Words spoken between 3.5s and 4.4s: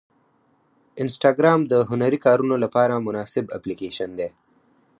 اپلیکیشن دی.